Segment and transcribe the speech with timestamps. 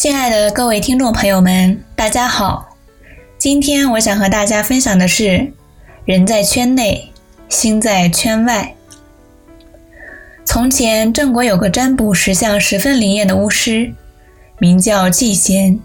[0.00, 2.76] 亲爱的各位听众朋友们，大家好。
[3.36, 5.52] 今天我想和大家分享的是：
[6.04, 7.10] 人在圈内，
[7.48, 8.76] 心在圈外。
[10.44, 13.92] 从前，郑国有个占卜石像十分灵验的巫师，
[14.60, 15.80] 名叫季贤。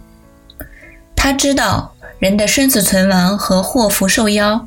[1.16, 4.62] 他知道人的生死存亡和祸福寿夭，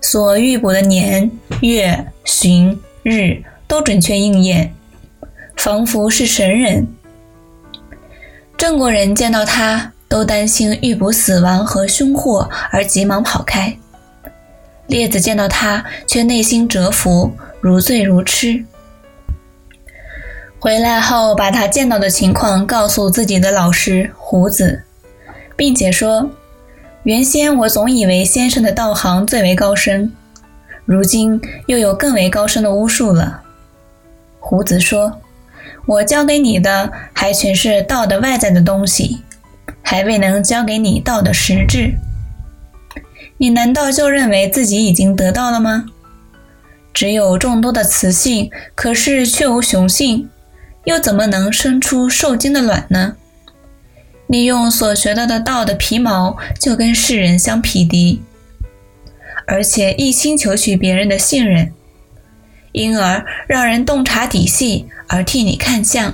[0.00, 4.72] 所预卜的年月旬日都准确应验，
[5.54, 6.88] 仿佛是神人。
[8.56, 13.76] 郑国人见到他，都担心预卜死亡和凶祸，而急忙跑开。
[14.86, 18.64] 列子见到他，却内心折服，如醉如痴。
[20.58, 24.82] 回来后，把他见到的情况告诉自己的老师胡子。
[25.56, 26.30] 并且说
[27.04, 30.12] ：“原先我总以为先生的道行最为高深，
[30.84, 33.42] 如今又有更为高深的巫术了。”
[34.40, 35.20] 胡子说
[35.86, 39.22] ：“我教给你的还全是道的外在的东西，
[39.82, 41.94] 还未能教给你道的实质。
[43.36, 45.86] 你难道就认为自己已经得到了吗？
[46.92, 50.30] 只有众多的雌性，可是却无雄性，
[50.84, 53.16] 又怎么能生出受精的卵呢？”
[54.28, 58.22] 利用所学到的道的皮毛，就跟世人相匹敌，
[59.46, 61.72] 而且一心求取别人的信任，
[62.74, 66.12] 因而让人洞察底细而替你看相。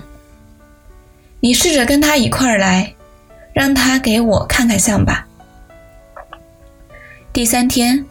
[1.41, 2.94] 你试着跟他一块儿来，
[3.55, 5.27] 让他给我看看相吧。
[7.33, 8.05] 第三天，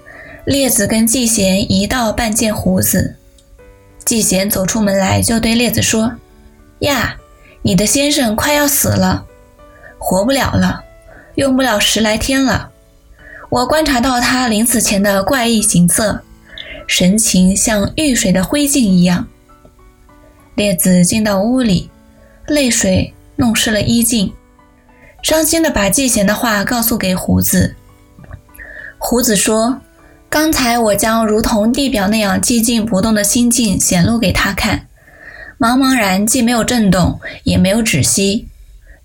[0.45, 3.15] 列子跟季贤一道拜见胡子。
[4.03, 6.13] 季贤走出门来，就对列子说
[6.79, 7.17] ：“呀，
[7.61, 9.25] 你的先生快要死了。”
[9.99, 10.83] 活不了了，
[11.35, 12.71] 用不了十来天了。
[13.49, 16.23] 我观察到他临死前的怪异形色，
[16.89, 19.27] 神情像遇水的灰烬一样。
[20.55, 21.87] 列子进到屋里，
[22.47, 24.33] 泪水弄湿了衣襟，
[25.21, 27.75] 伤心的把季贤的话告诉给胡子。
[28.97, 29.79] 胡子说
[30.31, 34.87] ：“刚才我将如同地表那样寂静不动的心境显露给他看，
[35.59, 38.47] 茫茫然，既没有震动，也没有止息。”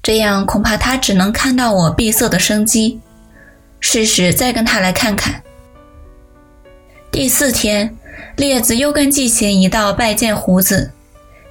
[0.02, 2.98] 这样恐怕他只能看到我闭塞的生机。
[3.78, 5.42] 是时再跟他来看看。
[7.14, 7.96] 第四天，
[8.34, 10.90] 列子又跟季贤一道拜见胡子。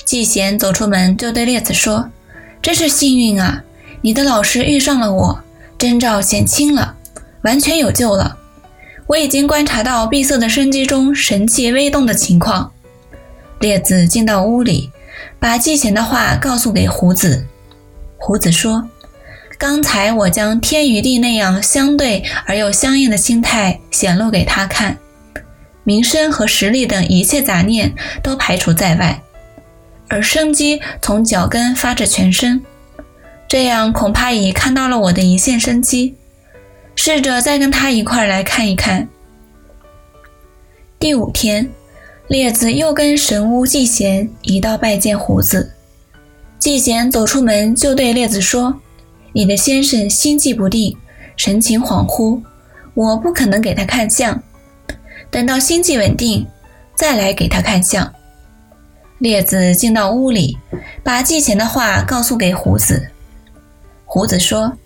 [0.04, 2.10] 季贤走出门就对列子说
[2.62, 3.64] ：“真是幸运啊！
[4.02, 5.40] 你的老师遇上了我，
[5.78, 6.98] 征兆显清了，
[7.44, 8.38] 完全有救了。
[9.08, 12.74] 我已经观察到闭塞的生机中神气微动的情况。”
[13.62, 14.92] 列子进到屋里，
[15.40, 17.46] 把季贤的话告诉给胡子。
[18.18, 18.90] 胡子说
[19.58, 24.98] ：“刚才我将天与地那样相对而又相应的心态显露给他看，
[25.84, 29.22] 名声和实力等一切杂念都排除在外，
[30.08, 32.62] 而生机从脚跟发至全身。
[33.48, 36.16] 这样恐怕已看到了我的一线生机。
[36.96, 39.10] 试着再跟他一块来看一看。”
[41.00, 41.70] 第五天，
[42.28, 45.74] 列子又跟神巫季贤一道拜见胡子。
[46.60, 48.80] 季贤走出门，就对列子说
[49.34, 50.96] ：“你的先生心悸不定，
[51.36, 52.42] 神情恍惚，
[52.94, 54.42] 我不可能给他看相。
[55.34, 56.46] 等到心悸稳定，
[56.94, 58.14] 再来给他看相。”
[59.18, 60.60] 列子进到屋里，
[61.02, 63.10] 把季贤的话告诉给胡子。
[64.06, 64.78] 胡子说：“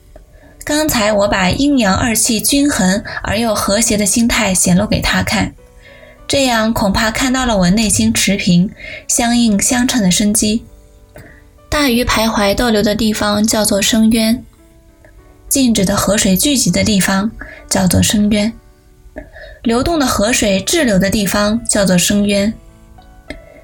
[0.63, 5.53] 刚才我把阴阳二气均衡而又和谐的心态显露给他看，
[6.25, 8.71] 这样恐怕看到了我内心持平、
[9.05, 10.63] 相应相称的生机。”
[11.67, 14.41] 大鱼徘徊逗留的地方叫做深渊，
[15.49, 17.29] 静止的河水聚集的地方
[17.67, 18.53] 叫做深渊，
[19.67, 22.53] 流动的河水滞留的地方叫做深渊。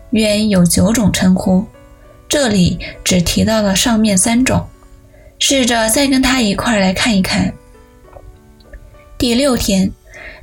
[0.10, 1.66] 渊有九种称呼，
[2.28, 4.68] 这里只提到了上面三种。
[5.40, 7.54] 试着再跟他一块儿来看一看。
[9.18, 9.94] 第六天，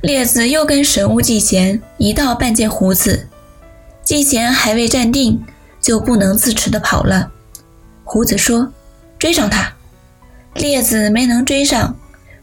[0.01, 3.27] 列子又跟神巫季贤一道拜见胡子，
[4.01, 5.43] 季贤还未站定，
[5.79, 7.31] 就不能自持的跑了。
[8.03, 8.73] 胡子说
[9.19, 9.71] ：“追上他。”
[10.55, 11.95] 列子没能追上，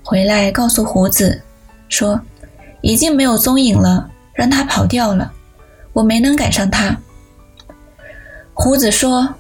[0.05, 1.43] 回来告诉胡子
[1.88, 2.21] 说
[2.80, 5.32] ：“已经没有踪影了，让他跑掉了。
[5.92, 6.98] 我没能赶上他。”
[8.54, 9.34] 胡子说：“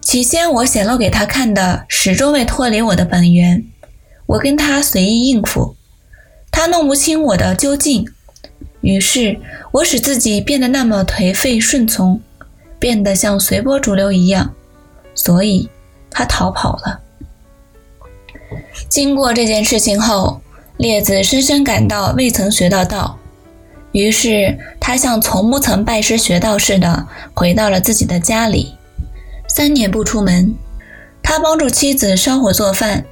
[0.00, 3.64] 起先我显露给他看的，始终未脱离我的本源。
[4.26, 5.76] 我跟他随意应付，
[6.50, 8.06] 他弄不清我的究竟。
[8.80, 9.38] 于是
[9.72, 12.20] 我使自己变得那么颓废顺从，
[12.78, 14.54] 变得像随波逐流一样。”
[15.14, 15.68] 所以，
[16.10, 17.00] 他逃跑了。
[18.88, 20.41] 经过这件事情后，
[20.82, 23.16] 列子深深感到未曾学到道，
[23.92, 28.74] 于是他像从不曾拜师学道似的，回到了自己的家里。
[29.46, 30.52] 三年不出门，
[31.22, 33.04] 他帮助妻子烧火做饭，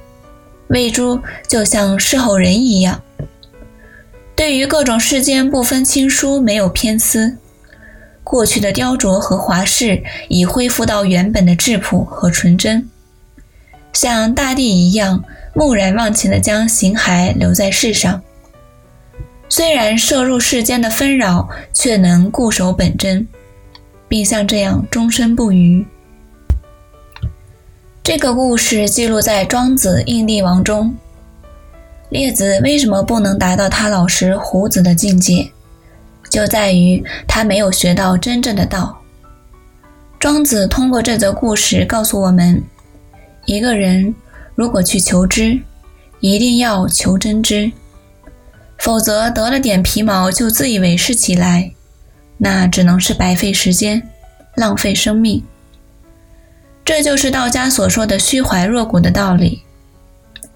[0.67, 3.01] 喂猪就像侍候人一样。
[4.35, 7.37] 对于各种世间不分亲疏，没有偏私。
[8.21, 12.89] 过去的雕琢和华饰已恢复到原本的质朴和纯真，
[13.93, 18.21] 像大地一样木然忘情地将形骸留在世上。
[19.49, 23.27] 虽然摄入世间的纷扰，却能固守本真，
[24.07, 25.85] 并像这样终身不渝。
[28.01, 30.93] 这个故事记录在《庄子·应帝王》中。
[32.09, 35.49] 列子为什么不能达到他老师胡子的境界，
[36.29, 38.97] 就在于他没有学到真正的道。
[40.19, 42.61] 庄子通过这则故事告诉我们：
[43.45, 44.13] 一个人
[44.55, 45.59] 如果去求知，
[46.19, 47.71] 一定要求真知。
[48.77, 51.71] 否则得了点皮毛就自以为是起来，
[52.37, 54.09] 那只能是白费时间，
[54.55, 55.43] 浪费生命。
[56.83, 59.61] 这就是道家所说的虚怀若谷的道理。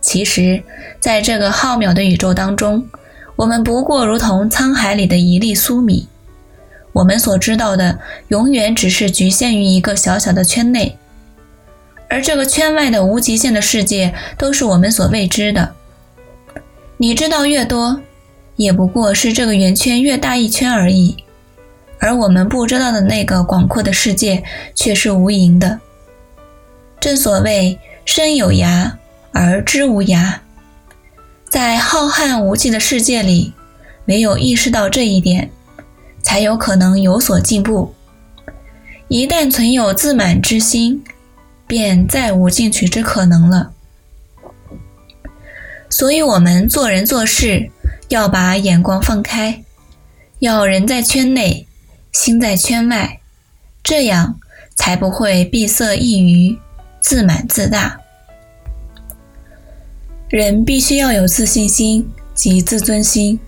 [0.01, 0.63] 其实，
[0.99, 2.87] 在这个浩渺的宇宙当中，
[3.35, 6.07] 我们不过如同沧海里的一粒粟米，
[6.93, 7.99] 我们所知道的
[8.29, 10.97] 永远只是局限于一个小小的圈内，
[12.09, 15.73] 而这个圈外的无极限的世界都是我们所未知的。
[16.97, 18.01] 你知道越多。
[18.57, 21.17] 也不过是这个圆圈越大一圈而已，
[21.99, 24.41] 而我们不知道的那个广阔的世界
[24.73, 25.81] 却是无垠的。
[27.01, 28.93] 正所谓身有涯
[29.33, 30.35] 而知无涯，
[31.49, 33.53] 在浩瀚无际的世界里，
[34.05, 35.51] 唯有意识到这一点，
[36.21, 37.93] 才有可能有所进步。
[39.09, 41.03] 一旦存有自满之心，
[41.67, 43.71] 便再无进取之可能了。
[45.89, 47.71] 所以，我们做人做事。
[48.09, 49.63] 要把眼光放开，
[50.37, 51.65] 要人在圈内，
[52.11, 53.19] 心在圈外，
[53.81, 54.39] 这样
[54.75, 56.55] 才不会闭塞易于
[57.01, 57.99] 自满自大。
[60.29, 63.39] 人必须要有自信心及自尊心，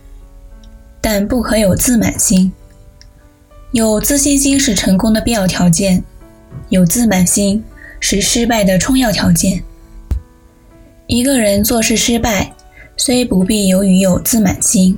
[1.00, 2.52] 但不可有自满心。
[3.74, 6.04] 有自信心是成功的必要条件，
[6.70, 7.64] 有自满心
[8.00, 9.64] 是失败的充要条件。
[11.08, 12.54] 一个人做事失败。
[13.00, 14.98] 虽不必由于有自满心，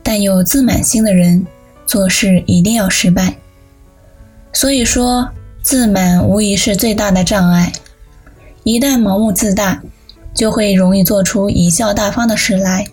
[0.00, 1.44] 但有自满心的人
[1.84, 3.34] 做事一定要失败。
[4.52, 5.28] 所以说，
[5.60, 7.72] 自满无疑是最大的障碍。
[8.62, 9.82] 一旦盲目自大，
[10.32, 12.86] 就会容易做出贻笑大方的事来。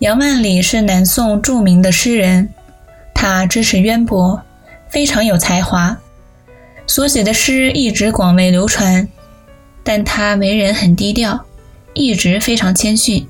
[0.00, 2.50] 杨万里是南宋著名的诗人，
[3.14, 4.42] 他知识渊博，
[4.90, 5.98] 非常有才华，
[6.86, 9.08] 所写的诗一直广为流传。
[9.82, 11.44] 但他为人很低调。
[11.96, 13.24] 一直非常谦逊。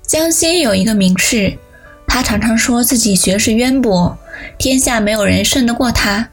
[0.00, 1.58] 江西有一个名士，
[2.06, 4.18] 他常常说自己学识渊博，
[4.56, 6.30] 天下没有人胜得过他。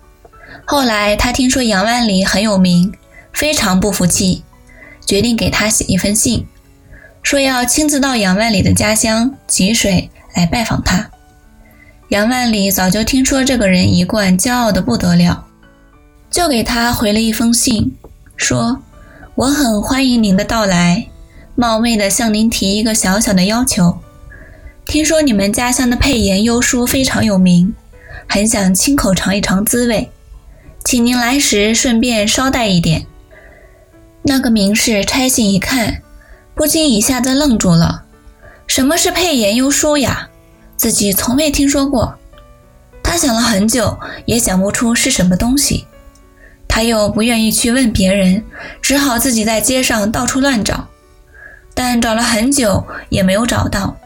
[0.64, 2.94] 后来他听说杨万里很有名，
[3.34, 4.44] 非常不服气，
[5.06, 6.48] 决定给他写一封信，
[7.22, 11.12] 说要亲自到杨万里的家乡吉水来拜访他。
[12.08, 15.46] 杨万里早就听说这个人一贯骄傲的不得了，
[16.30, 17.96] 就给他回了一封信，
[18.36, 18.82] 说。
[19.36, 21.08] 我很欢迎您的到来，
[21.56, 24.00] 冒昧的向您提一个小小的要求。
[24.86, 27.74] 听说你们家乡的配盐优蔬非常有名，
[28.28, 30.12] 很想亲口尝一尝滋味，
[30.84, 33.06] 请您来时顺便捎带一点。
[34.24, 36.02] 那个名士拆信一看，
[36.54, 38.04] 不禁一下子愣住了。
[38.68, 40.28] 什么是配盐优蔬呀？
[40.76, 42.14] 自己从未听说过。
[43.02, 45.86] 他想了很久，也想不出是什么东西。
[46.70, 48.46] 他又不愿意去问别人，
[48.82, 50.88] 只好自己在街上到处乱找，
[51.74, 53.98] 但找了很久也没有找到。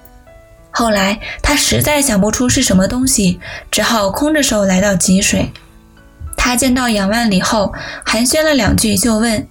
[0.71, 3.39] 后来他实在想不出是什么东西，
[3.69, 5.51] 只好空着手来到吉水。
[6.35, 9.47] 他见到杨万里后，寒暄了两句，就问：“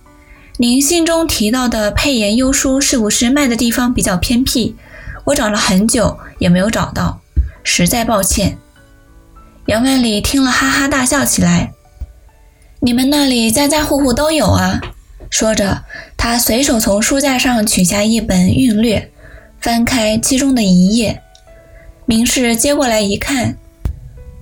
[0.59, 4.75] 您信中提到的配盐优书是不是卖的地方比较偏僻？
[5.25, 7.21] 我找了很久也没有找到，
[7.63, 8.59] 实在抱歉。”
[9.67, 11.73] 杨万里听了，哈哈大笑起来。
[12.85, 14.81] 你们那里家家户户都有啊！
[15.31, 15.85] 说着，
[16.17, 18.99] 他随手从书架上取下一本《韵略》，
[19.61, 21.23] 翻开其中的一页。
[22.07, 23.57] 名士接过来一看，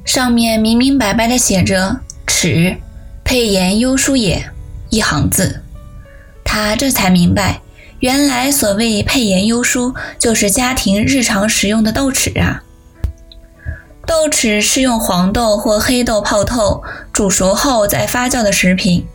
[0.07, 2.79] 上面明明白白的写着“尺
[3.23, 4.43] 配言优书也”
[4.89, 5.61] 一行字。
[6.43, 7.61] 他这才明白，
[7.99, 12.63] 原来所谓配言优书，就是家庭日常食用的豆豉啊。
[14.07, 16.83] 豆豉是用黄豆或黑豆泡透、
[17.21, 19.07] 煮熟后再发酵的食品，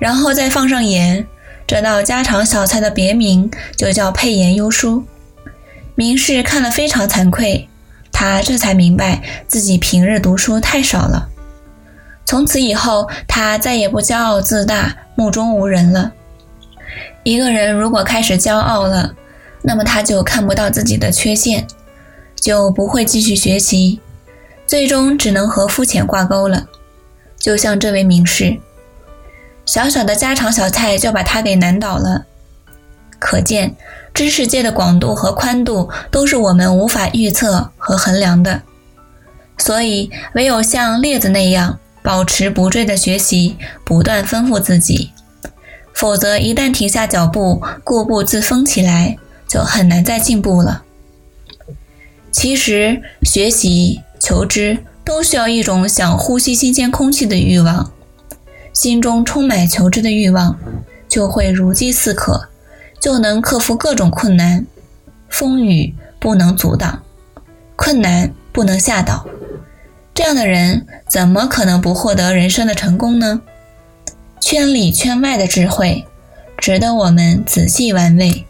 [0.00, 1.24] 然后再放上盐，
[1.64, 5.04] 这道家常小菜的别名就叫配盐优蔬。
[5.94, 7.68] 明士看了非常惭愧，
[8.10, 11.28] 他这才明白自己平日读书太少了。
[12.24, 16.10] 从此以后，他再也不骄傲自大、目中无人了。
[17.22, 19.14] 一个人如果开始骄傲了，
[19.62, 21.64] 那么他就看不到自己的缺陷，
[22.34, 24.00] 就不会继续学习，
[24.66, 26.66] 最终只能和肤浅挂钩了。
[27.42, 28.56] 就像这位名士，
[29.66, 32.24] 小小的家常小菜就把他给难倒了。
[33.18, 33.74] 可见，
[34.14, 38.62] 知识界的广度和宽度都是我们无法预测和衡量的。
[39.58, 45.10] 所以，唯有像列子那样保持不坠的学习，不断丰富自己，
[45.92, 49.16] 否则一旦停下脚步，固步自封起来，
[49.48, 50.84] 就很难再进步了。
[52.30, 57.92] 其实，学习、求知都需要一种想呼吸新鲜空气的欲望，
[58.72, 60.58] 心中充满求知的欲望，
[61.08, 62.48] 就会如饥似渴，
[63.00, 64.66] 就能克服各种困难。
[65.28, 67.02] 风雨不能阻挡，
[67.74, 69.26] 困难不能吓倒。
[70.14, 73.40] 这样的人怎么可能不获得人生的成功呢？
[74.40, 76.04] 圈里圈外的智慧，
[76.58, 78.44] 值得我们仔细玩味。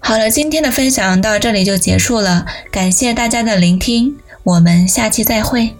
[0.00, 4.16] 好了，今天的分享到这里就结束了，感谢大家的聆听，
[4.50, 5.72] 我们下期再会。